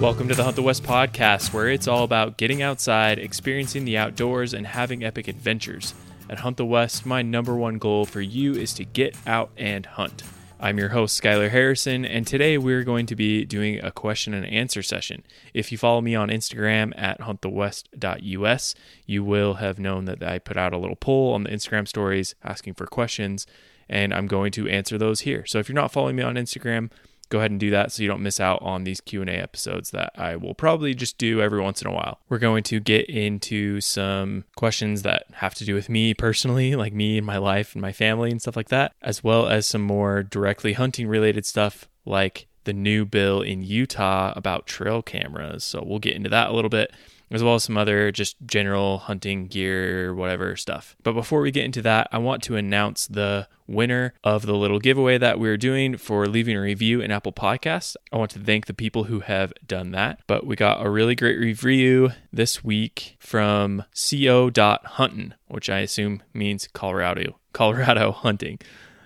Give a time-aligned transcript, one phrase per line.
[0.00, 3.98] Welcome to the Hunt the West podcast, where it's all about getting outside, experiencing the
[3.98, 5.92] outdoors, and having epic adventures.
[6.30, 9.84] At Hunt the West, my number one goal for you is to get out and
[9.84, 10.22] hunt.
[10.58, 14.46] I'm your host, Skylar Harrison, and today we're going to be doing a question and
[14.46, 15.22] answer session.
[15.52, 20.56] If you follow me on Instagram at huntthewest.us, you will have known that I put
[20.56, 23.46] out a little poll on the Instagram stories asking for questions,
[23.86, 25.44] and I'm going to answer those here.
[25.44, 26.90] So if you're not following me on Instagram,
[27.30, 30.12] go ahead and do that so you don't miss out on these q&a episodes that
[30.16, 32.18] i will probably just do every once in a while.
[32.28, 36.92] We're going to get into some questions that have to do with me personally like
[36.92, 39.82] me and my life and my family and stuff like that as well as some
[39.82, 45.64] more directly hunting related stuff like the new bill in utah about trail cameras.
[45.64, 46.92] So we'll get into that a little bit
[47.30, 50.96] as well as some other just general hunting gear, whatever stuff.
[51.02, 54.80] But before we get into that, I want to announce the winner of the little
[54.80, 57.96] giveaway that we're doing for leaving a review in Apple Podcasts.
[58.12, 60.20] I want to thank the people who have done that.
[60.26, 66.68] But we got a really great review this week from co.hunting, which I assume means
[66.72, 68.58] Colorado, Colorado hunting.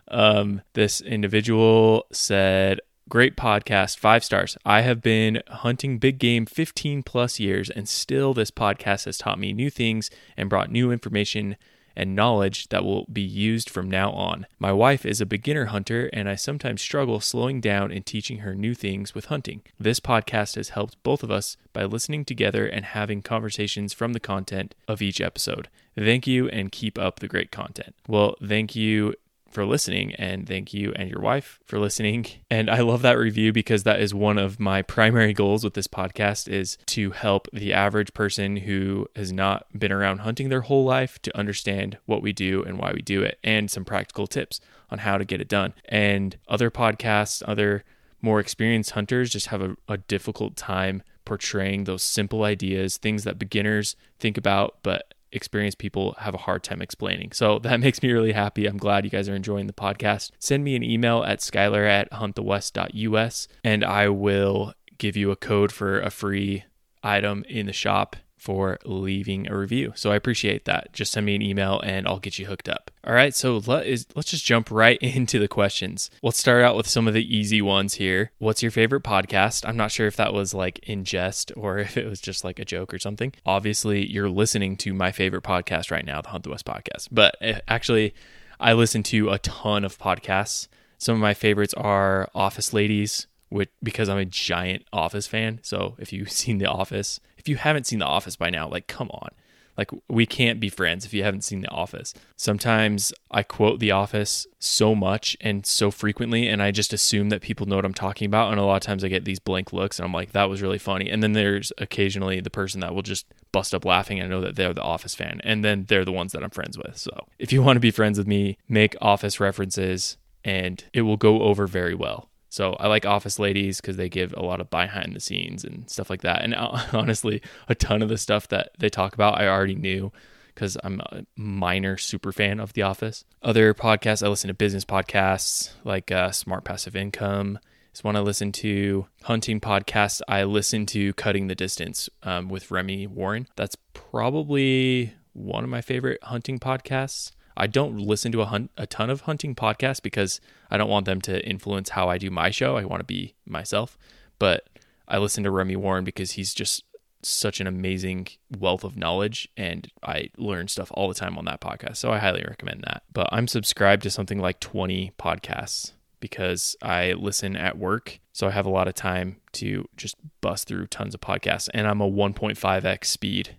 [0.09, 4.57] Um, this individual said, Great podcast, five stars.
[4.65, 9.39] I have been hunting big game 15 plus years, and still, this podcast has taught
[9.39, 11.57] me new things and brought new information
[11.95, 14.47] and knowledge that will be used from now on.
[14.59, 18.55] My wife is a beginner hunter, and I sometimes struggle slowing down and teaching her
[18.55, 19.61] new things with hunting.
[19.79, 24.21] This podcast has helped both of us by listening together and having conversations from the
[24.21, 25.69] content of each episode.
[25.95, 27.95] Thank you and keep up the great content.
[28.09, 29.15] Well, thank you
[29.55, 32.27] for listening and thank you and your wife for listening.
[32.51, 35.89] And i love that review because that is one of my primary goals with this
[35.89, 40.85] podcast is to help the average person who has not been around hunting their whole
[40.85, 44.61] life to understand what we do and why we do it and some practical tips
[44.91, 45.75] on how to get it done.
[45.87, 47.85] And other podcasts other
[48.23, 53.39] more experienced hunters just have a, a difficult time portraying those simple ideas things that
[53.39, 57.33] beginners think about but experienced people have a hard time explaining.
[57.33, 58.67] So that makes me really happy.
[58.67, 60.31] I'm glad you guys are enjoying the podcast.
[60.39, 65.73] Send me an email at skylar at huntthewest.us and I will give you a code
[65.73, 66.65] for a free
[67.03, 69.95] item in the shop for leaving a review.
[69.97, 70.93] So I appreciate that.
[70.93, 72.91] Just send me an email and I'll get you hooked up.
[73.03, 76.11] All right, so let is let's just jump right into the questions.
[76.23, 78.33] Let's start out with some of the easy ones here.
[78.37, 79.67] What's your favorite podcast?
[79.67, 82.59] I'm not sure if that was like in jest or if it was just like
[82.59, 83.33] a joke or something.
[83.47, 87.09] Obviously, you're listening to my favorite podcast right now, the Hunt the West podcast.
[87.11, 88.15] But eh, actually,
[88.61, 90.69] I listen to a ton of podcasts.
[90.99, 95.61] Some of my favorites are Office Ladies, which because I'm a giant Office fan.
[95.63, 98.87] So if you've seen The Office, if you haven't seen The Office by now, like
[98.87, 99.29] come on.
[99.77, 102.15] Like we can't be friends if you haven't seen The Office.
[102.37, 107.43] Sometimes I quote The Office so much and so frequently and I just assume that
[107.43, 109.75] people know what I'm talking about and a lot of times I get these blank
[109.75, 111.11] looks and I'm like that was really funny.
[111.11, 114.41] And then there's occasionally the person that will just bust up laughing and I know
[114.41, 116.97] that they're the Office fan and then they're the ones that I'm friends with.
[116.97, 121.19] So, if you want to be friends with me, make Office references and it will
[121.19, 122.31] go over very well.
[122.55, 125.91] So I like Office Ladies because they give a lot of behind the scenes and
[125.91, 126.43] stuff like that.
[126.43, 126.55] And
[126.93, 130.13] honestly, a ton of the stuff that they talk about, I already knew
[130.55, 133.25] because I'm a minor super fan of The Office.
[133.43, 137.59] Other podcasts, I listen to business podcasts like uh, Smart Passive Income.
[137.93, 139.09] Is one I listen to.
[139.25, 143.49] Hunting podcasts, I listen to Cutting the Distance um, with Remy Warren.
[143.57, 147.33] That's probably one of my favorite hunting podcasts.
[147.57, 150.41] I don't listen to a, hunt, a ton of hunting podcasts because
[150.71, 152.77] I don't want them to influence how I do my show.
[152.77, 153.97] I want to be myself.
[154.39, 154.69] But
[155.07, 156.85] I listen to Remy Warren because he's just
[157.23, 158.29] such an amazing
[158.59, 161.97] wealth of knowledge and I learn stuff all the time on that podcast.
[161.97, 163.03] So I highly recommend that.
[163.13, 168.21] But I'm subscribed to something like 20 podcasts because I listen at work.
[168.33, 171.87] So I have a lot of time to just bust through tons of podcasts and
[171.87, 173.57] I'm a 1.5x speed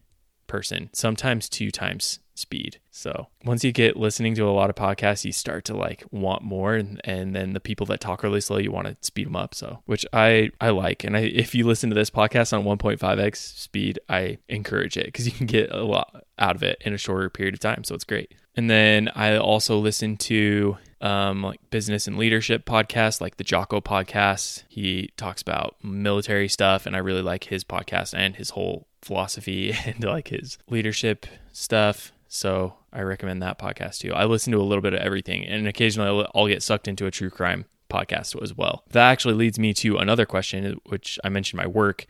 [0.48, 2.80] person, sometimes two times speed.
[2.92, 6.44] So once you get listening to a lot of podcasts, you start to like want
[6.44, 9.36] more, and, and then the people that talk really slow, you want to speed them
[9.36, 9.56] up.
[9.56, 13.36] So which I I like, and I if you listen to this podcast on 1.5x
[13.36, 16.98] speed, I encourage it because you can get a lot out of it in a
[16.98, 17.84] shorter period of time.
[17.84, 18.34] So it's great.
[18.56, 23.82] And then I also listen to um, like business and leadership podcasts, like the Jocko
[23.82, 24.64] podcast.
[24.70, 29.74] He talks about military stuff, and I really like his podcast and his whole philosophy
[29.86, 32.12] and like his leadership stuff.
[32.36, 34.14] So I recommend that podcast too.
[34.14, 37.12] I listen to a little bit of everything, and occasionally I'll get sucked into a
[37.12, 38.84] true crime podcast as well.
[38.92, 42.06] That actually leads me to another question, which I mentioned my work.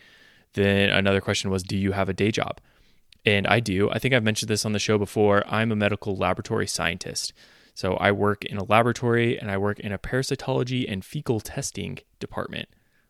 [0.54, 2.60] Then another question was, do you have a day job?
[3.26, 3.90] And I do.
[3.92, 5.44] I think I've mentioned this on the show before.
[5.48, 7.34] I'm a medical laboratory scientist.
[7.74, 12.00] So I work in a laboratory and I work in a parasitology and fecal testing
[12.20, 12.70] department,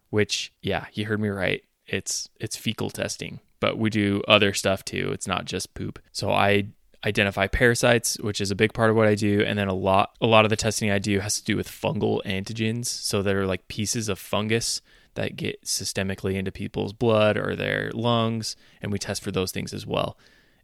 [0.09, 1.63] which, yeah, you heard me right.
[1.87, 5.11] it's it's fecal testing, but we do other stuff too.
[5.11, 5.99] It's not just poop.
[6.11, 6.67] So I
[7.05, 10.15] identify parasites, which is a big part of what I do, and then a lot
[10.19, 12.87] a lot of the testing I do has to do with fungal antigens.
[12.87, 14.81] So there are like pieces of fungus
[15.13, 19.73] that get systemically into people's blood or their lungs, and we test for those things
[19.73, 20.17] as well.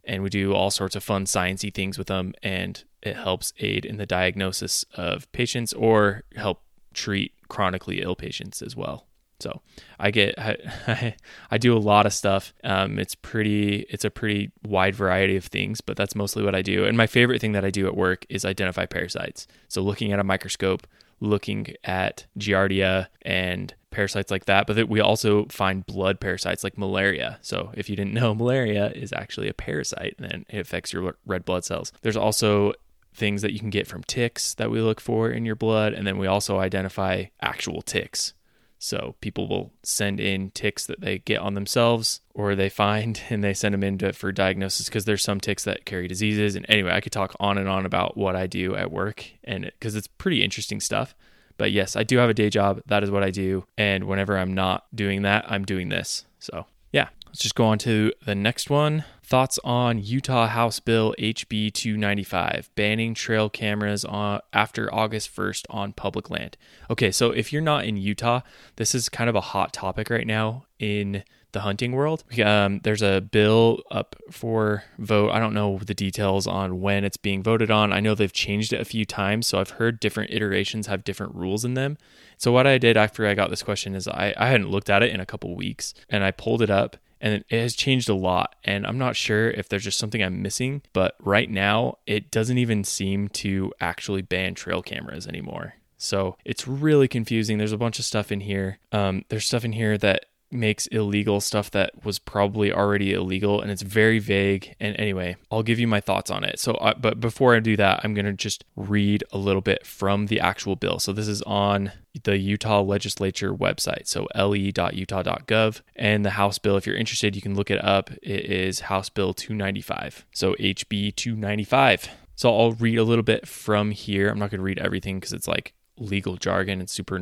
[0.04, 3.84] And we do all sorts of fun sciencey things with them, and it helps aid
[3.84, 6.62] in the diagnosis of patients or help
[6.92, 9.06] treat chronically ill patients as well.
[9.42, 9.60] So
[9.98, 11.14] I get I,
[11.50, 12.52] I do a lot of stuff.
[12.64, 16.62] Um, it's pretty it's a pretty wide variety of things, but that's mostly what I
[16.62, 16.84] do.
[16.84, 19.46] And my favorite thing that I do at work is identify parasites.
[19.68, 20.86] So looking at a microscope,
[21.20, 24.66] looking at giardia and parasites like that.
[24.66, 27.38] But we also find blood parasites like malaria.
[27.42, 31.44] So if you didn't know, malaria is actually a parasite and it affects your red
[31.44, 31.92] blood cells.
[32.02, 32.72] There's also
[33.14, 35.92] things that you can get from ticks that we look for in your blood.
[35.92, 38.34] And then we also identify actual ticks.
[38.82, 43.42] So people will send in ticks that they get on themselves or they find and
[43.42, 46.56] they send them in to, for diagnosis because there's some ticks that carry diseases.
[46.56, 49.66] And anyway, I could talk on and on about what I do at work and
[49.66, 51.14] because it, it's pretty interesting stuff.
[51.58, 52.82] But yes, I do have a day job.
[52.86, 53.64] That is what I do.
[53.78, 56.24] And whenever I'm not doing that, I'm doing this.
[56.40, 59.04] So yeah, let's just go on to the next one.
[59.32, 65.94] Thoughts on Utah House Bill HB 295 banning trail cameras on, after August 1st on
[65.94, 66.58] public land.
[66.90, 68.42] Okay, so if you're not in Utah,
[68.76, 72.24] this is kind of a hot topic right now in the hunting world.
[72.44, 75.30] Um, there's a bill up for vote.
[75.30, 77.90] I don't know the details on when it's being voted on.
[77.90, 81.34] I know they've changed it a few times, so I've heard different iterations have different
[81.34, 81.96] rules in them.
[82.36, 85.02] So what I did after I got this question is I, I hadn't looked at
[85.02, 88.14] it in a couple weeks, and I pulled it up and it has changed a
[88.14, 88.56] lot.
[88.64, 92.58] And I'm not sure if there's just something I'm missing, but right now it doesn't
[92.58, 95.74] even seem to actually ban trail cameras anymore.
[95.96, 97.58] So it's really confusing.
[97.58, 98.78] There's a bunch of stuff in here.
[98.90, 103.70] Um, there's stuff in here that makes illegal stuff that was probably already illegal and
[103.70, 104.74] it's very vague.
[104.80, 106.58] And anyway i'll give you my thoughts on it.
[106.58, 109.86] So uh, but before i do that i'm going to just read a little bit
[109.86, 110.98] from the actual bill.
[110.98, 111.92] So this is on
[112.24, 114.06] the utah legislature website.
[114.06, 118.10] So le.utah.gov and the house bill if you're interested you can look it up.
[118.22, 123.90] It is house bill 295 so hb 295 so i'll read a little bit from
[123.90, 124.28] here.
[124.28, 127.18] I'm not going to read everything because it's like legal jargon and super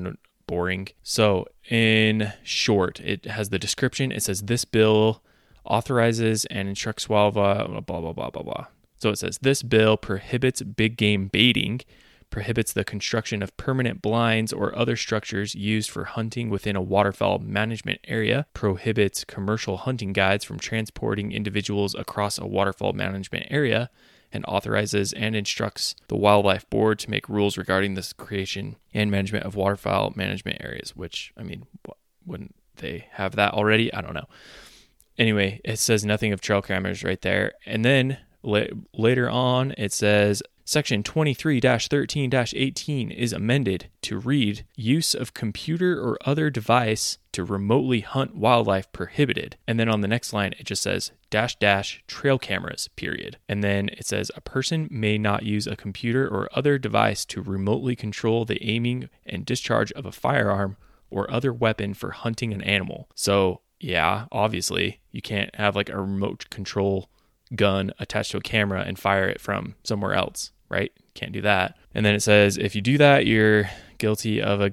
[0.50, 0.88] boring.
[1.04, 4.10] So, in short, it has the description.
[4.10, 5.22] It says this bill
[5.64, 8.66] authorizes and instructs WALVA, blah, blah, blah, blah, blah.
[8.98, 11.80] So it says this bill prohibits big game baiting,
[12.30, 17.38] prohibits the construction of permanent blinds or other structures used for hunting within a waterfowl
[17.38, 23.88] management area, prohibits commercial hunting guides from transporting individuals across a waterfowl management area,
[24.32, 29.44] and authorizes and instructs the Wildlife Board to make rules regarding the creation and management
[29.44, 31.66] of waterfowl management areas, which, I mean,
[32.24, 33.92] wouldn't they have that already?
[33.92, 34.28] I don't know.
[35.18, 37.52] Anyway, it says nothing of trail cameras right there.
[37.66, 45.14] And then later on, it says Section 23 13 18 is amended to read Use
[45.16, 49.56] of computer or other device to remotely hunt wildlife prohibited.
[49.66, 53.36] And then on the next line, it just says dash dash trail cameras, period.
[53.48, 57.42] And then it says a person may not use a computer or other device to
[57.42, 60.76] remotely control the aiming and discharge of a firearm
[61.10, 63.08] or other weapon for hunting an animal.
[63.16, 67.10] So, yeah, obviously, you can't have like a remote control
[67.56, 70.92] gun attached to a camera and fire it from somewhere else right?
[71.14, 71.76] Can't do that.
[71.94, 74.72] And then it says if you do that, you're guilty of a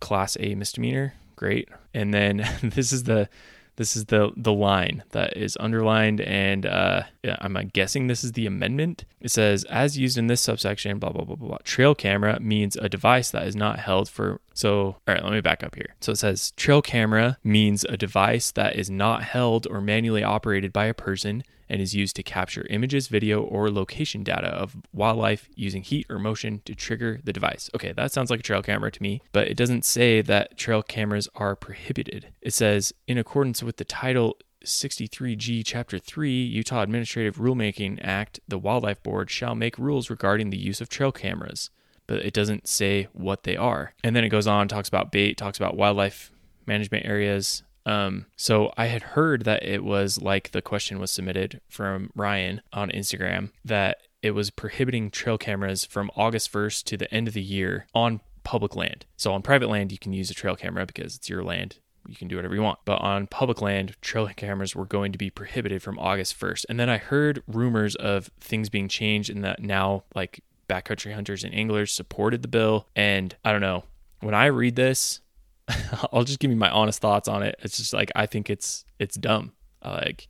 [0.00, 1.14] class A misdemeanor.
[1.36, 1.68] Great.
[1.92, 3.28] And then this is the
[3.76, 7.02] this is the the line that is underlined and uh,
[7.40, 11.24] i'm guessing this is the amendment it says as used in this subsection blah blah
[11.24, 15.24] blah blah trail camera means a device that is not held for so all right
[15.24, 18.90] let me back up here so it says trail camera means a device that is
[18.90, 23.42] not held or manually operated by a person and is used to capture images, video,
[23.42, 27.70] or location data of wildlife using heat or motion to trigger the device.
[27.74, 30.82] Okay, that sounds like a trail camera to me, but it doesn't say that trail
[30.82, 32.28] cameras are prohibited.
[32.40, 38.58] It says, in accordance with the title 63G Chapter 3 Utah Administrative Rulemaking Act, the
[38.58, 41.70] Wildlife Board shall make rules regarding the use of trail cameras,
[42.06, 43.94] but it doesn't say what they are.
[44.02, 46.32] And then it goes on, talks about bait, talks about wildlife
[46.66, 51.60] management areas, um, so I had heard that it was like the question was submitted
[51.68, 57.12] from Ryan on Instagram that it was prohibiting trail cameras from August 1st to the
[57.12, 59.04] end of the year on public land.
[59.16, 61.78] So on private land, you can use a trail camera because it's your land.
[62.08, 62.78] You can do whatever you want.
[62.84, 66.66] But on public land, trail cameras were going to be prohibited from August 1st.
[66.68, 71.44] And then I heard rumors of things being changed and that now, like, backcountry hunters
[71.44, 72.86] and anglers supported the bill.
[72.96, 73.84] And I don't know.
[74.20, 75.20] When I read this,
[76.12, 77.56] I'll just give you my honest thoughts on it.
[77.60, 79.52] It's just like I think it's it's dumb.
[79.84, 80.28] Like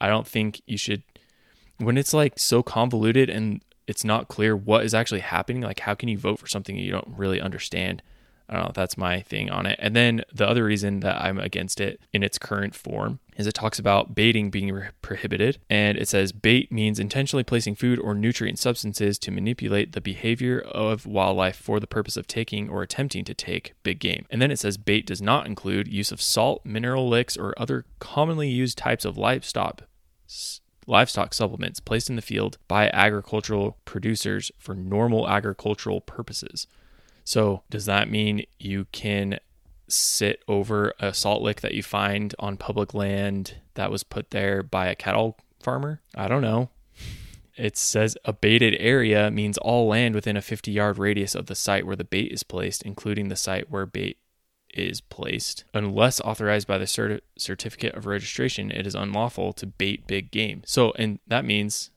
[0.00, 1.02] I don't think you should
[1.78, 5.62] when it's like so convoluted and it's not clear what is actually happening.
[5.62, 8.02] Like how can you vote for something you don't really understand?
[8.48, 8.72] I don't know.
[8.74, 9.78] That's my thing on it.
[9.80, 13.54] And then the other reason that I'm against it in its current form is it
[13.54, 15.58] talks about baiting being re- prohibited.
[15.68, 20.60] And it says bait means intentionally placing food or nutrient substances to manipulate the behavior
[20.60, 24.26] of wildlife for the purpose of taking or attempting to take big game.
[24.30, 27.84] And then it says bait does not include use of salt, mineral licks, or other
[27.98, 29.82] commonly used types of livestock
[30.86, 36.66] livestock supplements placed in the field by agricultural producers for normal agricultural purposes.
[37.24, 39.38] So, does that mean you can
[39.94, 44.62] sit over a salt lick that you find on public land that was put there
[44.62, 46.00] by a cattle farmer?
[46.14, 46.70] I don't know.
[47.56, 51.54] It says a baited area means all land within a 50 yard radius of the
[51.54, 54.18] site where the bait is placed, including the site where bait
[54.72, 55.64] is placed.
[55.72, 60.62] Unless authorized by the certi- certificate of registration, it is unlawful to bait big game.
[60.66, 61.90] So, and that means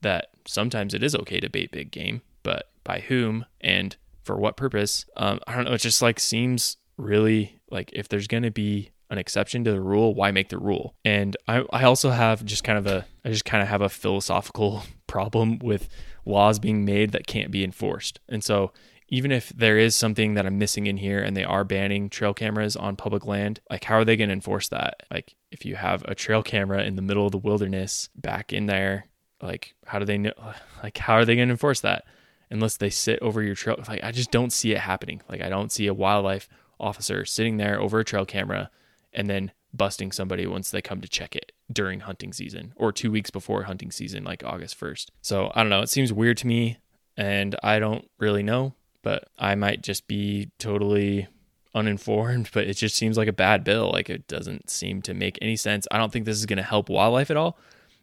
[0.00, 4.56] that sometimes it is okay to bait big game, but by whom and for what
[4.56, 5.06] purpose?
[5.16, 5.74] Um, I don't know.
[5.74, 9.80] It just like seems really like if there's going to be an exception to the
[9.80, 10.94] rule, why make the rule?
[11.04, 13.88] And I, I also have just kind of a, I just kind of have a
[13.88, 15.88] philosophical problem with
[16.24, 18.20] laws being made that can't be enforced.
[18.28, 18.72] And so
[19.08, 22.32] even if there is something that I'm missing in here and they are banning trail
[22.32, 25.02] cameras on public land, like how are they going to enforce that?
[25.10, 28.66] Like if you have a trail camera in the middle of the wilderness back in
[28.66, 29.06] there,
[29.42, 30.32] like how do they know
[30.82, 32.04] like how are they going to enforce that?
[32.50, 33.82] unless they sit over your trail.
[33.88, 35.20] Like I just don't see it happening.
[35.28, 38.70] Like I don't see a wildlife officer sitting there over a trail camera
[39.12, 43.10] and then busting somebody once they come to check it during hunting season or two
[43.10, 45.06] weeks before hunting season, like August 1st.
[45.20, 45.82] So I don't know.
[45.82, 46.78] It seems weird to me
[47.16, 51.28] and I don't really know, but I might just be totally
[51.74, 53.90] uninformed, but it just seems like a bad bill.
[53.92, 55.86] Like it doesn't seem to make any sense.
[55.90, 57.58] I don't think this is going to help wildlife at all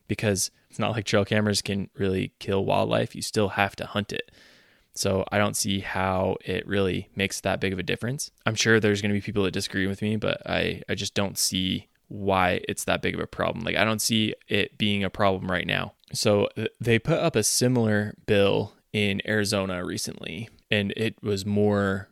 [0.07, 3.15] because it's not like trail cameras can really kill wildlife.
[3.15, 4.31] You still have to hunt it.
[4.93, 8.31] So I don't see how it really makes that big of a difference.
[8.45, 11.13] I'm sure there's going to be people that disagree with me, but I, I just
[11.13, 13.63] don't see why it's that big of a problem.
[13.63, 15.93] Like I don't see it being a problem right now.
[16.11, 22.09] So they put up a similar bill in Arizona recently and it was more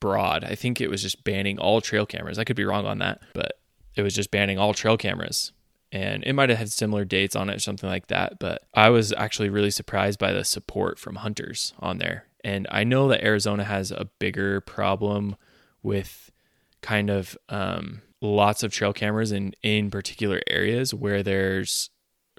[0.00, 0.44] broad.
[0.44, 2.38] I think it was just banning all trail cameras.
[2.38, 3.58] I could be wrong on that, but
[3.96, 5.52] it was just banning all trail cameras
[5.92, 8.38] and it might have had similar dates on it or something like that.
[8.38, 12.24] But I was actually really surprised by the support from hunters on there.
[12.42, 15.36] And I know that Arizona has a bigger problem
[15.82, 16.32] with
[16.80, 21.90] kind of um, lots of trail cameras in in particular areas where there's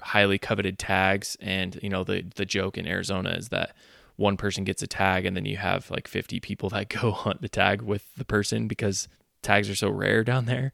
[0.01, 1.38] highly coveted tags.
[1.39, 3.75] And you know the the joke in Arizona is that
[4.15, 7.41] one person gets a tag and then you have like 50 people that go hunt
[7.41, 9.07] the tag with the person because
[9.43, 10.72] tags are so rare down there.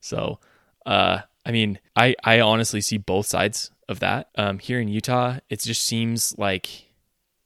[0.00, 0.38] So
[0.84, 4.28] uh, I mean, I, I honestly see both sides of that.
[4.36, 6.68] Um, here in Utah, it just seems like,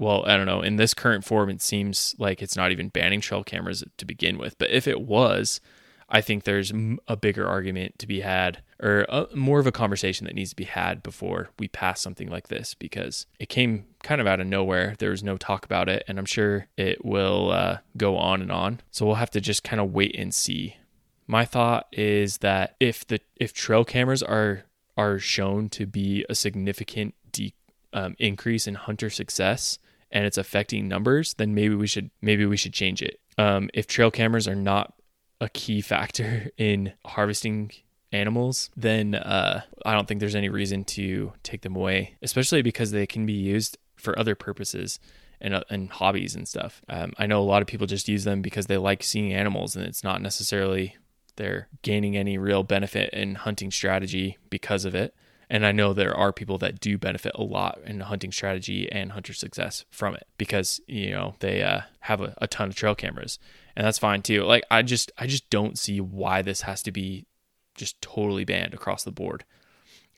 [0.00, 0.60] well, I don't know.
[0.60, 4.38] In this current form, it seems like it's not even banning trail cameras to begin
[4.38, 4.58] with.
[4.58, 5.60] But if it was,
[6.08, 6.72] I think there's
[7.06, 10.56] a bigger argument to be had, or a, more of a conversation that needs to
[10.56, 14.48] be had before we pass something like this, because it came kind of out of
[14.48, 14.96] nowhere.
[14.98, 18.50] There was no talk about it, and I'm sure it will uh, go on and
[18.50, 18.80] on.
[18.90, 20.76] So we'll have to just kind of wait and see
[21.32, 24.64] my thought is that if the if trail cameras are
[24.98, 27.54] are shown to be a significant de-
[27.94, 29.78] um, increase in hunter success
[30.10, 33.18] and it's affecting numbers, then maybe we should maybe we should change it.
[33.38, 34.92] Um, if trail cameras are not
[35.40, 37.72] a key factor in harvesting
[38.12, 42.90] animals, then uh, I don't think there's any reason to take them away, especially because
[42.90, 45.00] they can be used for other purposes
[45.40, 46.82] and, uh, and hobbies and stuff.
[46.90, 49.76] Um, I know a lot of people just use them because they like seeing animals,
[49.76, 50.94] and it's not necessarily
[51.36, 55.14] they're gaining any real benefit in hunting strategy because of it.
[55.50, 59.12] And I know there are people that do benefit a lot in hunting strategy and
[59.12, 62.94] hunter success from it because, you know, they uh, have a, a ton of trail
[62.94, 63.38] cameras
[63.76, 64.44] and that's fine too.
[64.44, 67.26] Like, I just, I just don't see why this has to be
[67.74, 69.44] just totally banned across the board.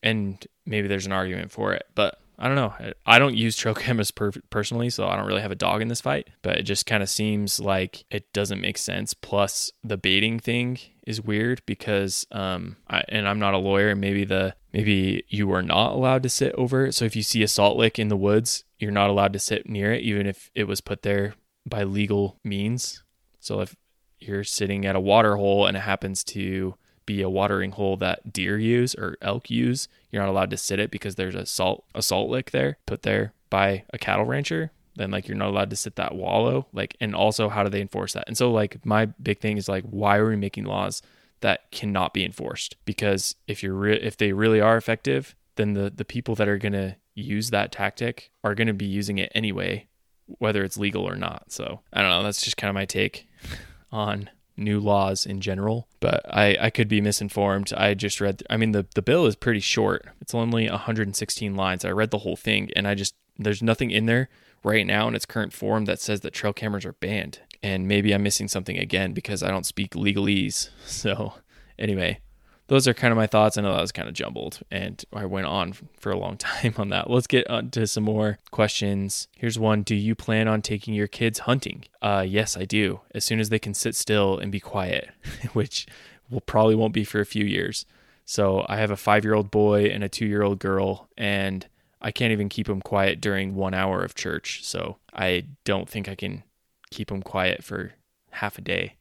[0.03, 2.75] And maybe there's an argument for it, but I don't know.
[3.07, 5.89] I don't use trail cameras per- personally, so I don't really have a dog in
[5.89, 6.29] this fight.
[6.43, 9.15] But it just kind of seems like it doesn't make sense.
[9.15, 13.91] Plus, the baiting thing is weird because, um, I, and I'm not a lawyer.
[13.91, 16.95] And maybe the maybe you are not allowed to sit over it.
[16.95, 19.69] So if you see a salt lick in the woods, you're not allowed to sit
[19.69, 21.35] near it, even if it was put there
[21.67, 23.03] by legal means.
[23.41, 23.77] So if
[24.19, 28.33] you're sitting at a water hole and it happens to be a watering hole that
[28.33, 29.89] deer use or elk use.
[30.11, 33.03] You're not allowed to sit it because there's a salt a salt lick there put
[33.03, 34.73] there by a cattle rancher.
[34.97, 36.67] Then like you're not allowed to sit that wallow.
[36.73, 38.25] Like, and also how do they enforce that?
[38.27, 41.03] And so like my big thing is like, why are we making laws
[41.41, 42.77] that cannot be enforced?
[42.85, 46.59] Because if you're re- if they really are effective, then the the people that are
[46.59, 49.87] gonna use that tactic are gonna be using it anyway,
[50.27, 51.53] whether it's legal or not.
[51.53, 52.23] So I don't know.
[52.23, 53.29] That's just kind of my take
[53.93, 57.73] on new laws in general, but I, I could be misinformed.
[57.77, 60.07] I just read, I mean, the, the bill is pretty short.
[60.21, 61.85] It's only 116 lines.
[61.85, 64.29] I read the whole thing and I just, there's nothing in there
[64.65, 67.41] right now in its current form that says that trail cameras are banned.
[67.63, 70.71] And maybe I'm missing something again because I don't speak legalese.
[70.87, 71.35] So,
[71.79, 72.21] anyway,
[72.69, 73.59] those are kind of my thoughts.
[73.59, 76.75] I know that was kind of jumbled and I went on for a long time
[76.79, 77.11] on that.
[77.11, 79.29] Let's get on to some more questions.
[79.37, 81.85] Here's one Do you plan on taking your kids hunting?
[82.01, 83.01] Uh, yes, I do.
[83.15, 85.11] As soon as they can sit still and be quiet,
[85.53, 85.87] which
[86.31, 87.85] will probably won't be for a few years.
[88.25, 91.67] So I have a five year old boy and a two year old girl, and
[92.05, 94.63] I can't even keep them quiet during one hour of church.
[94.63, 96.45] So I don't think I can
[96.91, 97.95] keep them quiet for
[98.31, 98.97] half a day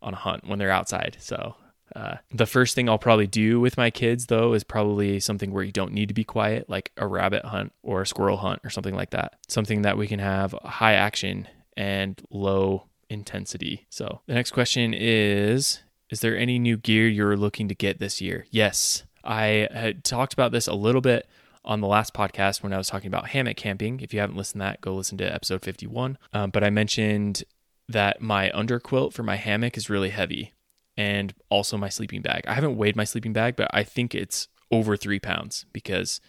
[0.00, 1.16] on a hunt when they're outside.
[1.18, 1.56] So
[1.96, 5.64] uh, the first thing I'll probably do with my kids, though, is probably something where
[5.64, 8.70] you don't need to be quiet, like a rabbit hunt or a squirrel hunt or
[8.70, 9.34] something like that.
[9.48, 13.86] Something that we can have high action and low intensity.
[13.90, 18.20] So the next question is Is there any new gear you're looking to get this
[18.20, 18.46] year?
[18.50, 19.02] Yes.
[19.24, 21.26] I had talked about this a little bit
[21.64, 24.00] on the last podcast when I was talking about hammock camping.
[24.00, 26.18] If you haven't listened to that, go listen to episode 51.
[26.32, 27.44] Um, but I mentioned
[27.88, 30.52] that my underquilt for my hammock is really heavy
[30.96, 32.44] and also my sleeping bag.
[32.46, 36.20] I haven't weighed my sleeping bag, but I think it's over three pounds because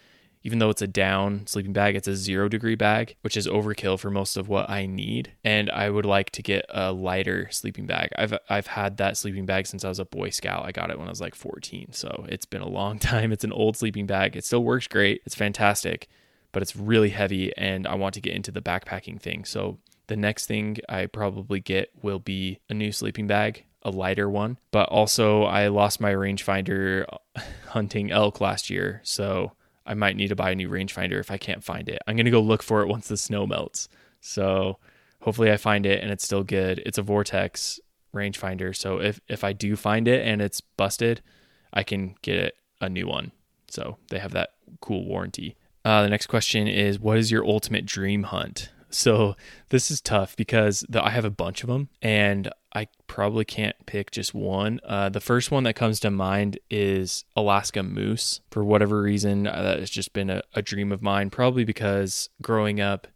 [0.45, 3.99] even though it's a down sleeping bag, it's a zero degree bag, which is overkill
[3.99, 5.33] for most of what I need.
[5.43, 8.11] And I would like to get a lighter sleeping bag.
[8.15, 10.63] I've I've had that sleeping bag since I was a Boy Scout.
[10.63, 13.31] I got it when I was like 14, so it's been a long time.
[13.31, 14.35] It's an old sleeping bag.
[14.35, 15.23] It still works great.
[15.25, 16.07] It's fantastic,
[16.51, 19.45] but it's really heavy, and I want to get into the backpacking thing.
[19.45, 24.27] So the next thing I probably get will be a new sleeping bag a lighter
[24.27, 24.57] one.
[24.71, 27.05] But also, I lost my rangefinder
[27.67, 29.51] hunting elk last year, so
[29.85, 32.01] I might need to buy a new rangefinder if I can't find it.
[32.07, 33.87] I'm gonna go look for it once the snow melts.
[34.19, 34.79] So
[35.21, 36.81] hopefully, I find it and it's still good.
[36.85, 37.79] It's a Vortex
[38.13, 41.21] rangefinder, so if if I do find it and it's busted,
[41.73, 43.31] I can get a new one.
[43.67, 45.55] So they have that cool warranty.
[45.83, 48.71] Uh, the next question is, what is your ultimate dream hunt?
[48.89, 49.35] So
[49.69, 53.75] this is tough because the, I have a bunch of them, and I probably can't
[53.85, 54.79] pick just one.
[54.83, 58.41] Uh, the first one that comes to mind is Alaska moose.
[58.51, 61.29] For whatever reason, uh, that has just been a, a dream of mine.
[61.29, 63.07] Probably because growing up,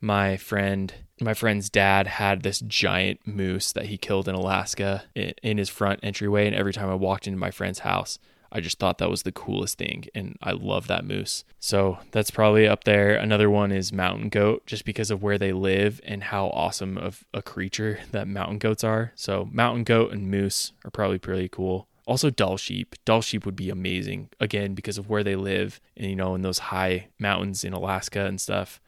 [0.00, 5.32] my friend my friend's dad had this giant moose that he killed in Alaska in,
[5.42, 8.18] in his front entryway, and every time I walked into my friend's house,
[8.50, 11.44] I just thought that was the coolest thing, and I love that moose.
[11.60, 13.14] So that's probably up there.
[13.14, 17.24] Another one is mountain goat, just because of where they live and how awesome of
[17.34, 19.12] a creature that mountain goats are.
[19.14, 21.88] So mountain goat and moose are probably pretty cool.
[22.06, 22.96] Also, Dall sheep.
[23.04, 26.40] Dall sheep would be amazing again because of where they live and you know in
[26.40, 28.80] those high mountains in Alaska and stuff.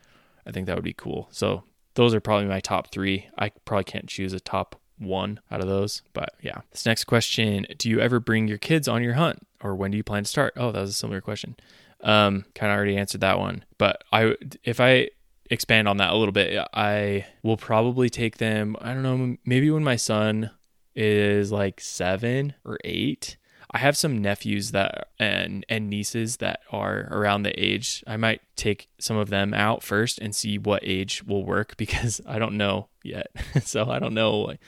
[0.46, 1.28] I think that would be cool.
[1.30, 3.28] So those are probably my top three.
[3.36, 6.02] I probably can't choose a top one out of those.
[6.12, 6.60] But yeah.
[6.70, 9.46] This next question Do you ever bring your kids on your hunt?
[9.62, 10.54] Or when do you plan to start?
[10.56, 11.56] Oh, that was a similar question.
[12.02, 13.64] Um, kind of already answered that one.
[13.76, 15.10] But I, if I
[15.50, 19.70] expand on that a little bit, I will probably take them, I don't know, maybe
[19.70, 20.50] when my son
[20.94, 23.36] is like seven or eight.
[23.72, 28.02] I have some nephews that and and nieces that are around the age.
[28.06, 32.20] I might take some of them out first and see what age will work because
[32.26, 33.28] I don't know yet.
[33.62, 34.60] so I don't know like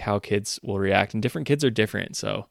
[0.00, 2.46] how kids will react and different kids are different so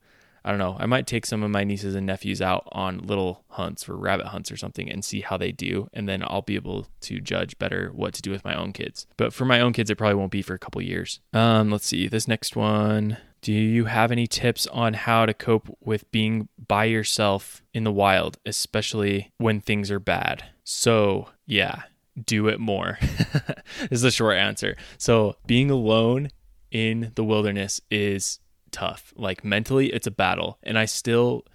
[0.45, 0.77] i don't know.
[0.79, 4.27] I might take some of my nieces and nephews out on little hunts or rabbit
[4.27, 7.59] hunts or something and see how they do and then i'll be able to judge
[7.59, 9.07] better what to do with my own kids.
[9.17, 11.19] But for my own kids it probably won't be for a couple years.
[11.33, 13.17] Um let's see this next one.
[13.41, 17.91] Do you have any tips on how to cope with being by yourself in the
[17.91, 20.45] wild especially when things are bad?
[20.63, 21.83] So yeah
[22.25, 22.97] do it more.
[23.91, 24.75] Is the short answer.
[24.97, 26.31] So being alone
[26.71, 28.39] in the wilderness is
[28.71, 29.13] tough.
[29.15, 30.57] Like mentally, it's a battle.
[30.63, 31.45] And I still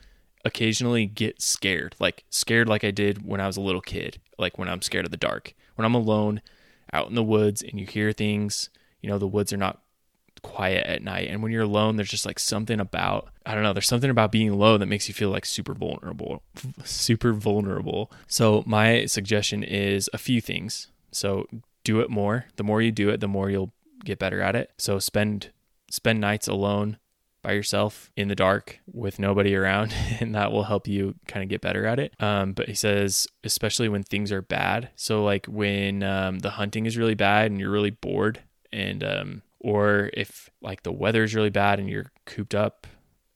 [0.45, 4.59] occasionally get scared, like scared like I did when I was a little kid, like
[4.59, 5.55] when I'm scared of the dark.
[5.77, 6.43] When I'm alone
[6.93, 8.69] out in the woods and you hear things,
[9.01, 9.81] you know, the woods are not
[10.43, 11.29] quiet at night.
[11.29, 14.33] And when you're alone, there's just like something about, I don't know, there's something about
[14.33, 16.43] being alone that makes you feel like super vulnerable,
[16.85, 18.11] super vulnerable.
[18.27, 20.89] So, my suggestion is a few things.
[21.13, 21.47] So,
[21.85, 22.47] do it more.
[22.57, 23.73] The more you do it, the more you'll
[24.05, 24.73] get better at it.
[24.79, 25.51] So spend
[25.91, 26.99] spend nights alone
[27.43, 31.49] by yourself in the dark with nobody around, and that will help you kind of
[31.49, 32.15] get better at it.
[32.21, 34.91] Um, but he says, especially when things are bad.
[34.97, 38.41] So, like when um, the hunting is really bad and you're really bored,
[38.73, 42.87] and um, or if like the weather is really bad and you're cooped up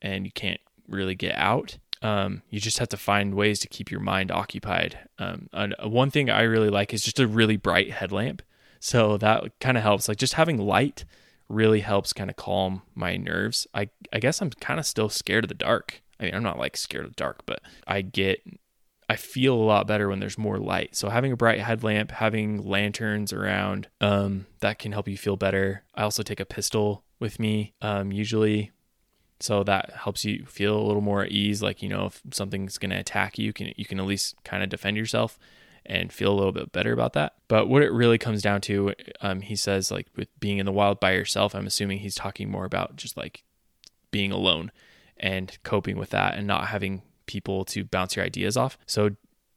[0.00, 1.78] and you can't really get out.
[2.02, 4.98] Um, you just have to find ways to keep your mind occupied.
[5.18, 8.42] Um, and one thing I really like is just a really bright headlamp.
[8.80, 10.08] So that kind of helps.
[10.08, 11.04] Like just having light
[11.48, 13.66] really helps kind of calm my nerves.
[13.74, 16.02] I I guess I'm kind of still scared of the dark.
[16.18, 18.42] I mean, I'm not like scared of the dark, but I get
[19.08, 20.96] I feel a lot better when there's more light.
[20.96, 25.84] So having a bright headlamp, having lanterns around, um, that can help you feel better.
[25.94, 28.72] I also take a pistol with me, um, usually.
[29.38, 31.62] So that helps you feel a little more at ease.
[31.62, 34.34] Like, you know, if something's going to attack you, you can, you can at least
[34.44, 35.38] kind of defend yourself
[35.88, 37.34] and feel a little bit better about that.
[37.48, 40.72] But what it really comes down to, um, he says, like with being in the
[40.72, 43.44] wild by yourself, I'm assuming he's talking more about just like
[44.10, 44.72] being alone
[45.16, 48.78] and coping with that and not having people to bounce your ideas off.
[48.86, 49.10] So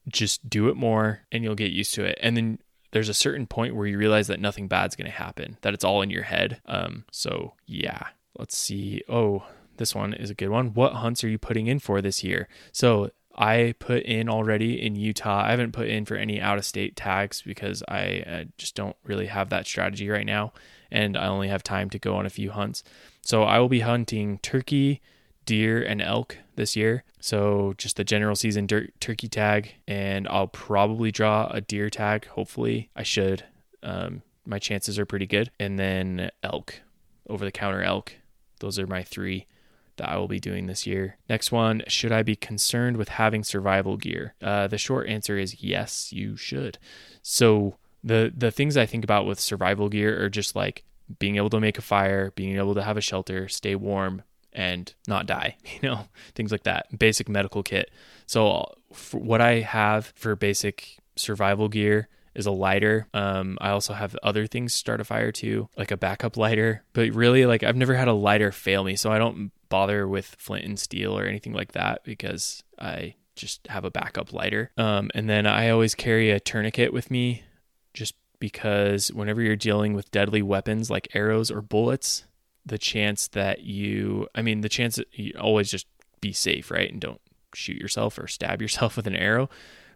[0.08, 2.18] just do it more and you'll get used to it.
[2.22, 2.60] And then
[2.92, 5.84] there's a certain point where you realize that nothing bad's going to happen, that it's
[5.84, 6.62] all in your head.
[6.66, 9.04] Um, so yeah, let's see.
[9.08, 9.46] Oh,
[9.78, 10.74] this one is a good one.
[10.74, 12.48] What hunts are you putting in for this year?
[12.72, 15.44] So I put in already in Utah.
[15.46, 18.96] I haven't put in for any out of state tags because I uh, just don't
[19.04, 20.52] really have that strategy right now.
[20.92, 22.84] And I only have time to go on a few hunts.
[23.22, 25.02] So I will be hunting turkey,
[25.46, 27.04] deer, and elk this year.
[27.20, 29.76] So just the general season turkey tag.
[29.88, 32.28] And I'll probably draw a deer tag.
[32.28, 33.46] Hopefully, I should.
[33.84, 35.52] Um, my chances are pretty good.
[35.60, 36.82] And then elk,
[37.30, 38.14] over the counter elk.
[38.60, 39.46] Those are my three
[40.00, 41.18] that I will be doing this year.
[41.30, 44.34] Next one, should I be concerned with having survival gear?
[44.42, 46.78] Uh, the short answer is yes, you should.
[47.22, 50.84] So the the things I think about with survival gear are just like
[51.20, 54.94] being able to make a fire, being able to have a shelter, stay warm, and
[55.08, 55.58] not die.
[55.82, 56.00] You know,
[56.36, 56.88] things like that.
[56.98, 57.92] Basic medical kit.
[58.26, 58.74] So
[59.12, 63.08] what I have for basic survival gear is a lighter.
[63.14, 66.84] Um, I also have other things start a fire too, like a backup lighter.
[66.94, 70.36] But really, like I've never had a lighter fail me, so I don't bother with
[70.38, 74.72] flint and steel or anything like that because I just have a backup lighter.
[74.78, 77.44] Um, and then I always carry a tourniquet with me
[77.94, 82.26] just because whenever you're dealing with deadly weapons like arrows or bullets,
[82.66, 85.88] the chance that you, I mean, the chance that you always just
[86.22, 86.92] be safe, right?
[86.92, 87.22] And don't
[87.54, 89.50] shoot yourself or stab yourself with an arrow.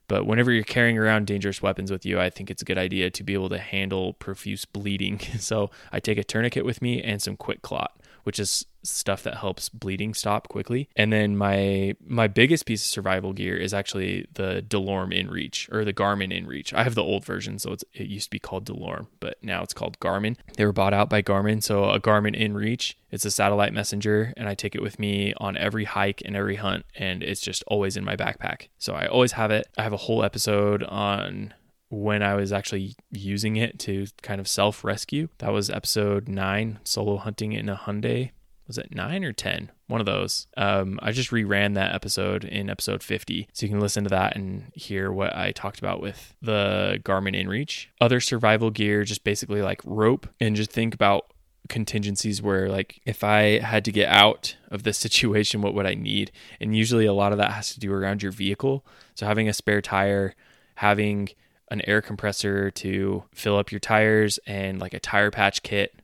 [0.07, 3.09] But whenever you're carrying around dangerous weapons with you, I think it's a good idea
[3.09, 5.19] to be able to handle profuse bleeding.
[5.39, 7.87] So I take a tourniquet with me and some QuikClot
[8.23, 10.89] which is stuff that helps bleeding stop quickly.
[10.95, 15.85] And then my my biggest piece of survival gear is actually the DeLorme InReach or
[15.85, 16.73] the Garmin InReach.
[16.73, 19.73] I have the old version, so it used to be called DeLorme, but now it's
[19.73, 20.35] called Garmin.
[20.57, 22.95] They were bought out by Garmin, so a Garmin InReach.
[23.11, 26.55] It's a satellite messenger, and I take it with me on every hike and every
[26.55, 28.69] hunt, and it's just always in my backpack.
[28.79, 29.67] So I always have it.
[29.77, 31.53] I have a whole episode on
[31.93, 35.29] when I was actually using it to kind of self rescue.
[35.37, 38.31] That was episode nine, solo hunting in a Hyundai.
[38.65, 39.71] Was it nine or 10?
[39.87, 40.47] One of those.
[40.55, 43.49] Um, I just reran that episode in episode 50.
[43.51, 47.35] So you can listen to that and hear what I talked about with the Garmin
[47.35, 47.87] InReach.
[47.99, 51.27] Other survival gear, just basically like rope, and just think about
[51.69, 55.93] contingencies where like if I had to get out of this situation, what would I
[55.93, 56.31] need?
[56.59, 58.85] And usually a lot of that has to do around your vehicle.
[59.13, 60.35] So having a spare tire,
[60.75, 61.29] having
[61.73, 65.99] an air compressor to fill up your tires and like a tire patch kit,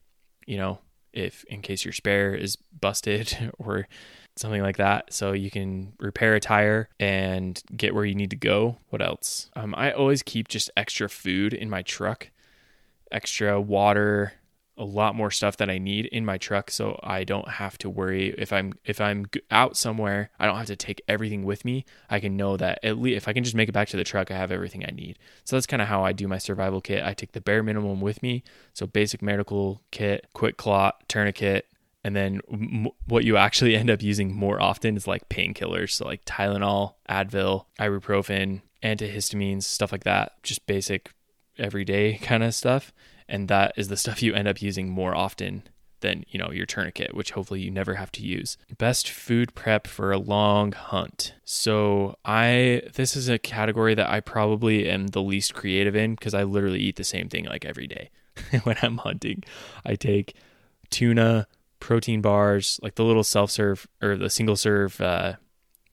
[0.48, 0.80] you know,
[1.14, 3.88] if in case your spare is busted or
[4.36, 5.14] something like that.
[5.14, 8.78] So you can repair a tire and get where you need to go.
[8.90, 9.52] What else?
[9.56, 12.32] Um, I always keep just extra food in my truck,
[13.12, 14.34] extra water,
[14.80, 17.90] a lot more stuff that I need in my truck so I don't have to
[17.90, 18.34] worry.
[18.38, 21.86] If I'm if I'm out somewhere I don't have to take everything with me.
[22.10, 24.06] I can know that at least if I can just make it back to the
[24.06, 25.20] truck I have everything I need.
[25.44, 27.04] So that's kind of how I do my survival kit.
[27.04, 28.44] I take the bare minimum with me.
[28.74, 31.68] So basic medical kit QuikClot, tourniquet
[32.04, 35.92] and then m- what you actually end up using more often is like painkillers.
[35.92, 40.42] So like Tylenol Advil ibuprofen antihistamines stuff like that.
[40.42, 41.12] Just basic
[41.58, 42.94] everyday kind of stuff
[43.30, 45.64] and that is the stuff you end up using more often
[46.02, 48.58] than you know your tourniquet which hopefully you never have to use.
[48.78, 51.34] Best food prep for a long hunt.
[51.44, 56.34] So i this is a category that i probably am the least creative in because
[56.34, 58.10] i literally eat the same thing like every day.
[58.64, 59.44] When i'm hunting
[59.86, 60.36] i take
[60.90, 61.48] tuna
[61.80, 65.34] protein bars like the little self-serve or the single serve uh,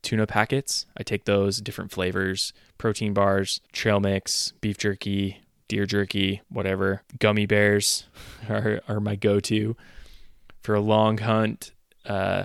[0.02, 0.86] tuna packets.
[0.96, 7.02] I take those different flavors protein bars trail mix beef jerky deer jerky, whatever.
[7.18, 8.06] Gummy bears
[8.48, 9.76] are, are my go to.
[10.62, 11.72] For a long hunt,
[12.04, 12.44] Uh,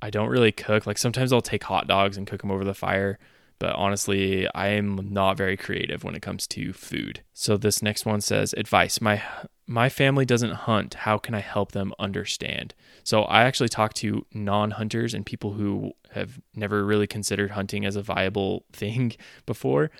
[0.00, 0.86] I don't really cook.
[0.86, 3.18] Like sometimes I'll take hot dogs and cook them over the fire,
[3.58, 7.22] but honestly, I am not very creative when it comes to food.
[7.32, 9.00] So this next one says advice.
[9.00, 9.22] My
[9.66, 10.94] my family doesn't hunt.
[10.94, 12.74] How can I help them understand?
[13.02, 17.96] So I actually talk to non-hunters and people who have never really considered hunting as
[17.96, 19.14] a viable thing
[19.46, 19.90] before,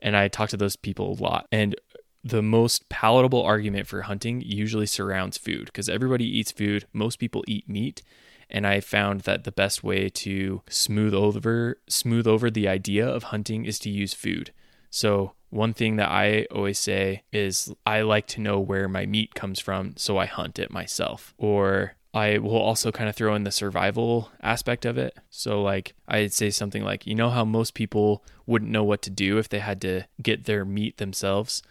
[0.00, 1.46] and I talk to those people a lot.
[1.52, 1.76] And
[2.24, 6.86] the most palatable argument for hunting usually surrounds food because everybody eats food.
[6.92, 8.02] Most people eat meat
[8.50, 13.24] and I found that the best way to smooth over smooth over the idea of
[13.24, 14.52] hunting is to use food.
[14.90, 19.34] So one thing that I always say is I like to know where my meat
[19.34, 21.34] comes from, so I hunt it myself.
[21.38, 25.16] Or I will also kind of throw in the survival aspect of it.
[25.30, 29.10] So, like, I'd say something like, you know, how most people wouldn't know what to
[29.10, 31.62] do if they had to get their meat themselves?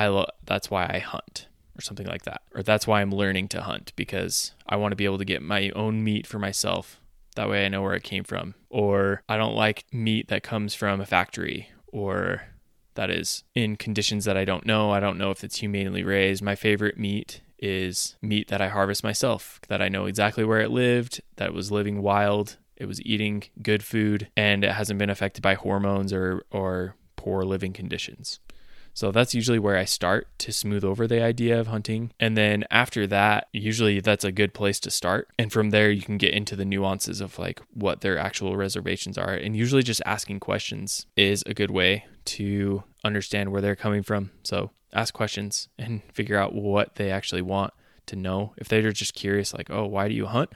[0.00, 2.40] I lo- that's why I hunt or something like that.
[2.54, 5.42] Or that's why I'm learning to hunt because I want to be able to get
[5.42, 6.98] my own meat for myself.
[7.36, 8.54] That way I know where it came from.
[8.70, 12.44] Or I don't like meat that comes from a factory or
[12.94, 14.90] that is in conditions that I don't know.
[14.90, 16.42] I don't know if it's humanely raised.
[16.42, 20.70] My favorite meat is meat that I harvest myself, that I know exactly where it
[20.70, 25.10] lived, that it was living wild, it was eating good food, and it hasn't been
[25.10, 28.40] affected by hormones or, or poor living conditions.
[28.94, 32.12] So that's usually where I start to smooth over the idea of hunting.
[32.18, 35.28] And then after that, usually that's a good place to start.
[35.38, 39.16] And from there, you can get into the nuances of like what their actual reservations
[39.16, 39.32] are.
[39.32, 44.30] And usually just asking questions is a good way to understand where they're coming from.
[44.42, 47.72] So ask questions and figure out what they actually want
[48.06, 48.54] to know.
[48.56, 50.50] If they're just curious, like, oh, why do you hunt?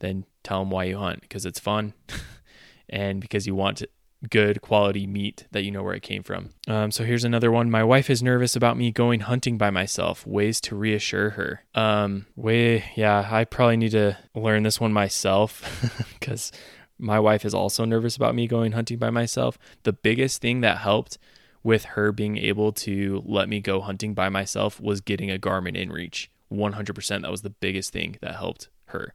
[0.00, 1.94] Then tell them why you hunt because it's fun
[2.88, 3.88] and because you want to,
[4.30, 6.50] good quality meat that you know where it came from.
[6.66, 7.70] Um, so here's another one.
[7.70, 10.26] My wife is nervous about me going hunting by myself.
[10.26, 11.64] Ways to reassure her.
[11.74, 16.52] Um, way, yeah, I probably need to learn this one myself because
[16.98, 19.58] my wife is also nervous about me going hunting by myself.
[19.82, 21.18] The biggest thing that helped
[21.62, 25.76] with her being able to let me go hunting by myself was getting a Garmin
[25.76, 26.28] InReach.
[26.52, 27.22] 100%.
[27.22, 29.14] That was the biggest thing that helped her.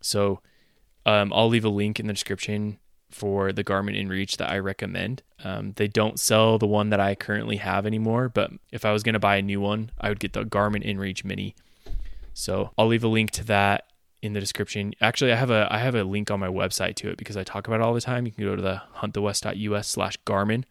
[0.00, 0.40] So
[1.06, 2.78] um, I'll leave a link in the description
[3.14, 5.22] for the Garmin InReach that I recommend.
[5.44, 9.02] Um, they don't sell the one that I currently have anymore, but if I was
[9.02, 11.54] going to buy a new one, I would get the Garmin InReach Mini.
[12.32, 13.84] So I'll leave a link to that
[14.20, 14.94] in the description.
[15.00, 17.44] Actually, I have a I have a link on my website to it because I
[17.44, 18.26] talk about it all the time.
[18.26, 20.64] You can go to the huntthewest.us slash Garmin,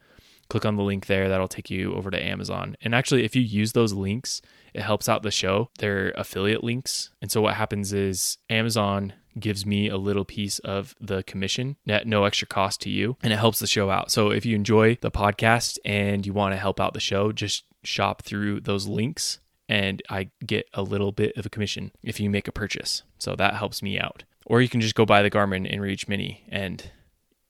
[0.49, 1.29] click on the link there.
[1.29, 2.75] That'll take you over to Amazon.
[2.81, 4.41] And actually, if you use those links,
[4.73, 5.69] it helps out the show.
[5.79, 7.11] They're affiliate links.
[7.21, 12.07] And so what happens is Amazon gives me a little piece of the commission at
[12.07, 14.11] no extra cost to you and it helps the show out.
[14.11, 17.63] So if you enjoy the podcast and you want to help out the show, just
[17.83, 22.29] shop through those links and I get a little bit of a commission if you
[22.29, 23.03] make a purchase.
[23.17, 24.23] So that helps me out.
[24.45, 26.91] Or you can just go buy the Garmin InReach Mini and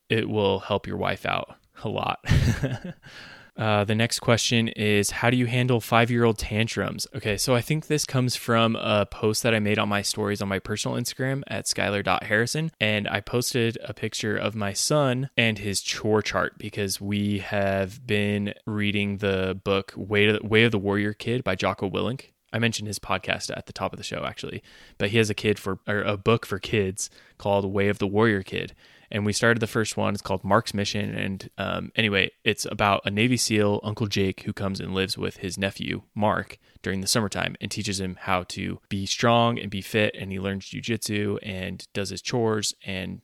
[0.10, 2.20] it will help your wife out a lot.
[3.56, 7.06] Uh, the next question is How do you handle five year old tantrums?
[7.16, 10.42] Okay, so I think this comes from a post that I made on my stories
[10.42, 12.72] on my personal Instagram at skylar.harrison.
[12.80, 18.06] And I posted a picture of my son and his chore chart because we have
[18.08, 22.32] been reading the book Way, to, Way of the Warrior Kid by Jocko Willink.
[22.52, 24.62] I mentioned his podcast at the top of the show actually,
[25.00, 28.08] but he has a kid for or a book for kids called Way of the
[28.08, 28.76] Warrior Kid,
[29.14, 30.16] and we started the first one.
[30.16, 31.14] It's called Mark's Mission.
[31.14, 35.38] And um, anyway, it's about a Navy SEAL, Uncle Jake, who comes and lives with
[35.38, 39.82] his nephew, Mark, during the summertime and teaches him how to be strong and be
[39.82, 40.16] fit.
[40.18, 43.22] And he learns jujitsu and does his chores and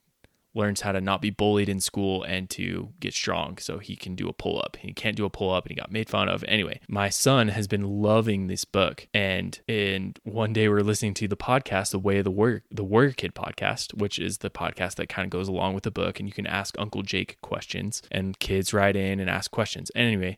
[0.60, 4.13] learns how to not be bullied in school and to get strong so he can
[4.13, 4.78] do a pull up.
[4.80, 6.43] He can't do a pull up and he got made fun of.
[6.48, 11.28] Anyway, my son has been loving this book and and one day we're listening to
[11.28, 14.95] the podcast The Way of the Warrior the Warrior Kid podcast, which is the podcast
[14.95, 18.04] that kind of goes along with the book and you can ask Uncle Jake questions
[18.12, 19.89] and kids write in and ask questions.
[19.95, 20.36] And anyway,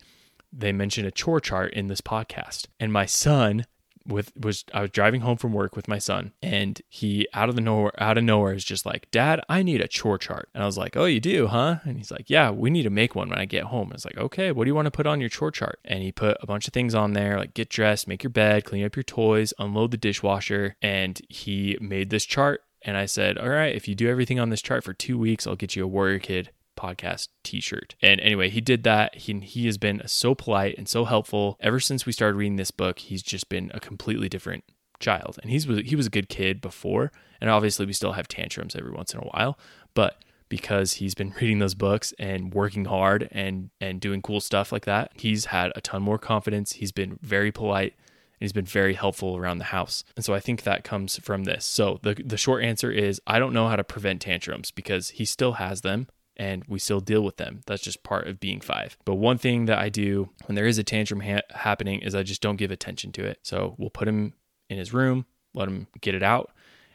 [0.53, 2.67] they mentioned a chore chart in this podcast.
[2.79, 3.65] And my son
[4.11, 7.55] with was I was driving home from work with my son and he out of
[7.55, 10.63] the nowhere out of nowhere is just like, "Dad, I need a chore chart." And
[10.63, 13.15] I was like, "Oh, you do, huh?" And he's like, "Yeah, we need to make
[13.15, 15.07] one when I get home." I was like, "Okay, what do you want to put
[15.07, 17.69] on your chore chart?" And he put a bunch of things on there like get
[17.69, 22.25] dressed, make your bed, clean up your toys, unload the dishwasher, and he made this
[22.25, 25.17] chart and I said, "All right, if you do everything on this chart for 2
[25.17, 27.95] weeks, I'll get you a Warrior Kid podcast t-shirt.
[28.01, 29.15] And anyway, he did that.
[29.15, 32.71] He he has been so polite and so helpful ever since we started reading this
[32.71, 32.99] book.
[32.99, 34.63] He's just been a completely different
[35.01, 35.39] child.
[35.41, 38.91] And he's he was a good kid before, and obviously we still have tantrums every
[38.91, 39.57] once in a while,
[39.93, 44.71] but because he's been reading those books and working hard and and doing cool stuff
[44.71, 46.73] like that, he's had a ton more confidence.
[46.73, 50.03] He's been very polite and he's been very helpful around the house.
[50.15, 51.65] And so I think that comes from this.
[51.65, 55.25] So the the short answer is I don't know how to prevent tantrums because he
[55.25, 57.61] still has them and we still deal with them.
[57.65, 58.97] That's just part of being five.
[59.05, 62.23] But one thing that I do when there is a tantrum ha- happening is I
[62.23, 63.39] just don't give attention to it.
[63.43, 64.33] So we'll put him
[64.69, 66.51] in his room, let him get it out.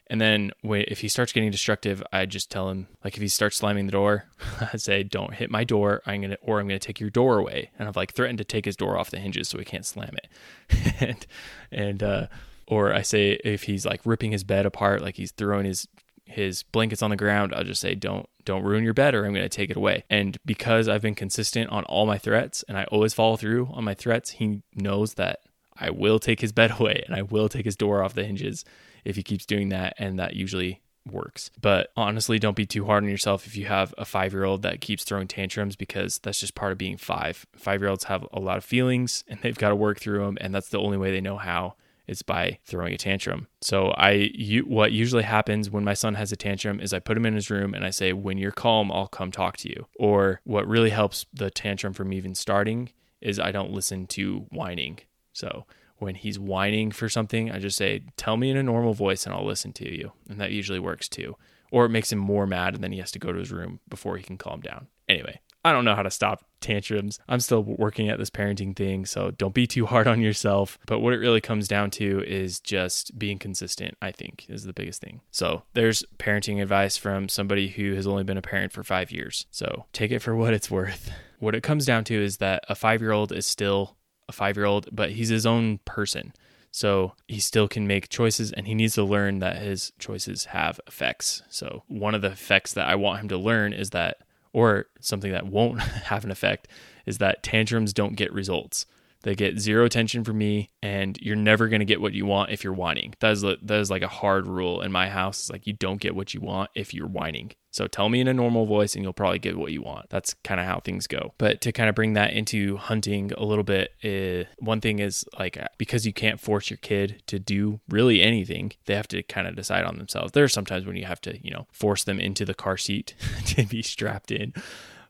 [0.08, 3.56] And then if he starts getting destructive, I just tell him, like if he starts
[3.56, 4.26] slamming the door,
[4.72, 6.00] I say, "Don't hit my door.
[6.06, 8.66] I'm gonna, or I'm gonna take your door away." And I've like threatened to take
[8.66, 10.94] his door off the hinges so he can't slam it.
[11.00, 11.26] and
[11.72, 12.26] and uh,
[12.68, 15.88] or I say if he's like ripping his bed apart, like he's throwing his
[16.26, 19.32] his blankets on the ground, I'll just say, don't don't ruin your bed or I'm
[19.32, 20.04] going to take it away.
[20.08, 23.82] And because I've been consistent on all my threats and I always follow through on
[23.82, 25.40] my threats, he knows that
[25.76, 28.64] I will take his bed away and I will take his door off the hinges
[29.04, 31.50] if he keeps doing that and that usually works.
[31.60, 35.04] But honestly, don't be too hard on yourself if you have a 5-year-old that keeps
[35.04, 37.46] throwing tantrums because that's just part of being 5.
[37.60, 40.68] 5-year-olds have a lot of feelings and they've got to work through them and that's
[40.68, 41.74] the only way they know how
[42.06, 43.48] is by throwing a tantrum.
[43.60, 47.16] So I you, what usually happens when my son has a tantrum is I put
[47.16, 49.86] him in his room and I say when you're calm I'll come talk to you.
[49.98, 52.90] Or what really helps the tantrum from even starting
[53.20, 55.00] is I don't listen to whining.
[55.32, 55.66] So
[55.98, 59.34] when he's whining for something, I just say tell me in a normal voice and
[59.34, 60.12] I'll listen to you.
[60.28, 61.36] And that usually works too.
[61.72, 63.80] Or it makes him more mad and then he has to go to his room
[63.88, 64.88] before he can calm down.
[65.08, 67.18] Anyway, I don't know how to stop tantrums.
[67.28, 70.78] I'm still working at this parenting thing, so don't be too hard on yourself.
[70.86, 74.72] But what it really comes down to is just being consistent, I think, is the
[74.72, 75.22] biggest thing.
[75.32, 79.46] So there's parenting advice from somebody who has only been a parent for five years.
[79.50, 81.10] So take it for what it's worth.
[81.40, 83.96] What it comes down to is that a five year old is still
[84.28, 86.32] a five year old, but he's his own person.
[86.70, 90.80] So he still can make choices and he needs to learn that his choices have
[90.86, 91.42] effects.
[91.48, 94.18] So one of the effects that I want him to learn is that
[94.56, 96.66] or something that won't have an effect
[97.04, 98.86] is that tantrums don't get results.
[99.22, 102.64] They get zero attention from me, and you're never to get what you want if
[102.64, 103.12] you're whining.
[103.20, 105.40] That is, that is like a hard rule in my house.
[105.40, 107.52] It's like you don't get what you want if you're whining.
[107.76, 110.08] So tell me in a normal voice, and you'll probably get what you want.
[110.08, 111.34] That's kind of how things go.
[111.36, 115.26] But to kind of bring that into hunting a little bit, uh, one thing is
[115.38, 119.46] like because you can't force your kid to do really anything, they have to kind
[119.46, 120.32] of decide on themselves.
[120.32, 123.12] There are sometimes when you have to, you know, force them into the car seat
[123.44, 124.54] to be strapped in.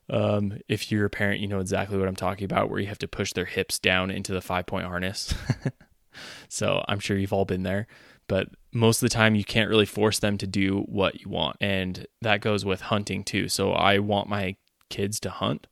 [0.09, 2.99] Um, if you're a parent, you know exactly what I'm talking about, where you have
[2.99, 5.33] to push their hips down into the five point harness.
[6.49, 7.87] so I'm sure you've all been there.
[8.27, 11.57] But most of the time, you can't really force them to do what you want.
[11.61, 13.47] And that goes with hunting too.
[13.47, 14.55] So I want my
[14.89, 15.67] kids to hunt,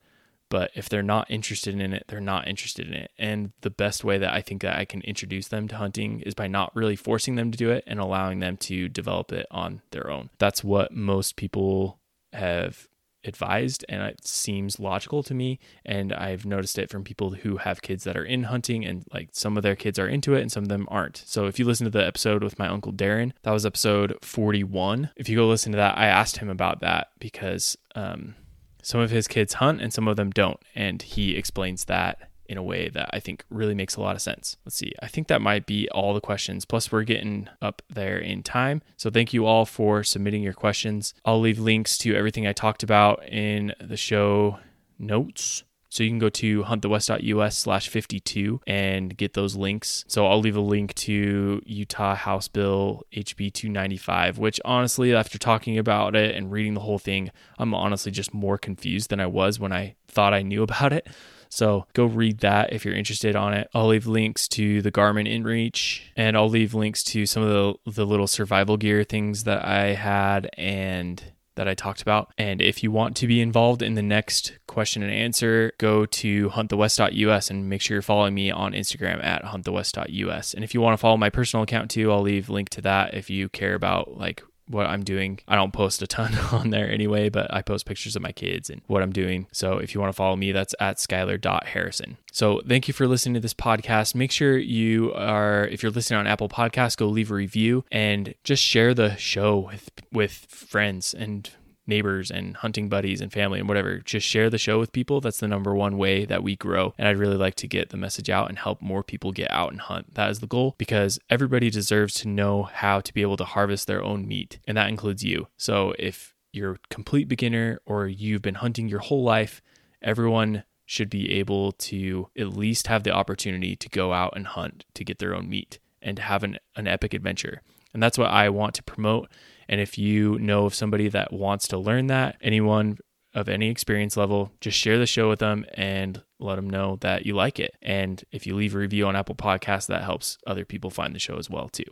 [0.49, 3.11] but if they're not interested in it, they're not interested in it.
[3.17, 6.33] And the best way that I think that I can introduce them to hunting is
[6.33, 9.81] by not really forcing them to do it and allowing them to develop it on
[9.91, 10.29] their own.
[10.37, 11.99] That's what most people
[12.33, 12.87] have
[13.27, 17.81] advised and it seems logical to me and i've noticed it from people who have
[17.81, 20.51] kids that are in hunting and like some of their kids are into it and
[20.51, 21.23] some of them aren't.
[21.25, 25.11] So if you listen to the episode with my uncle darren that was episode 41
[25.15, 28.35] if you go listen to that i asked him about that because um,
[28.81, 32.58] some of his kids hunt and some of them don't and he explains that in
[32.58, 34.58] a way that I think really makes a lot of sense.
[34.65, 34.93] Let's see.
[35.01, 36.65] I think that might be all the questions.
[36.65, 38.81] Plus, we're getting up there in time.
[38.97, 41.13] So, thank you all for submitting your questions.
[41.23, 44.60] I'll leave links to everything I talked about in the show
[44.99, 45.63] notes.
[45.95, 50.03] So you can go to huntthewest.us slash 52 and get those links.
[50.10, 55.77] So I'll leave a link to Utah House Bill HB 295, which honestly, after talking
[55.77, 59.58] about it and reading the whole thing, I'm honestly just more confused than I was
[59.58, 61.08] when I thought I knew about it.
[61.55, 63.69] So go read that if you're interested on it.
[63.73, 67.49] I'll leave links to the Garmin InReach and I'll leave links to some of
[67.85, 71.23] the, the little survival gear things that I had and
[71.55, 72.33] that I talked about.
[72.37, 76.49] And if you want to be involved in the next question and answer, go to
[76.49, 80.53] huntthewest.us and make sure you're following me on Instagram at huntthewest.us.
[80.53, 83.13] And if you want to follow my personal account too, I'll leave link to that
[83.13, 85.39] if you care about like what I'm doing.
[85.47, 88.69] I don't post a ton on there anyway, but I post pictures of my kids
[88.69, 89.47] and what I'm doing.
[89.51, 92.17] So if you want to follow me, that's at skylar.harrison.
[92.32, 94.15] So thank you for listening to this podcast.
[94.15, 98.34] Make sure you are, if you're listening on Apple Podcasts, go leave a review and
[98.43, 101.49] just share the show with with friends and
[101.88, 104.00] neighbors and hunting buddies and family and whatever.
[104.00, 105.21] Just share the show with people.
[105.21, 106.94] That's the number one way that we grow.
[106.98, 109.71] And I'd really like to get the message out and help more people get out
[109.71, 110.15] and hunt.
[110.15, 113.88] That is the goal because everybody deserves to know how to be able to harvest
[113.88, 114.60] their own meat.
[114.67, 115.48] And that includes you.
[115.58, 119.62] So if you're a complete beginner or you've been hunting your whole life,
[120.02, 124.86] everyone should be able to at least have the opportunity to go out and hunt
[124.94, 127.62] to get their own meat and to have an, an epic adventure.
[127.94, 129.29] And that's what I want to promote
[129.67, 132.97] and if you know of somebody that wants to learn that, anyone
[133.33, 137.25] of any experience level, just share the show with them and let them know that
[137.25, 137.75] you like it.
[137.81, 141.19] And if you leave a review on Apple Podcasts, that helps other people find the
[141.19, 141.83] show as well too.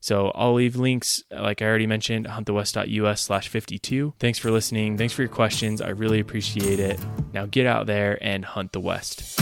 [0.00, 4.14] So I'll leave links, like I already mentioned, huntthewest.us slash 52.
[4.18, 4.98] Thanks for listening.
[4.98, 5.80] Thanks for your questions.
[5.80, 7.00] I really appreciate it.
[7.32, 9.40] Now get out there and hunt the West.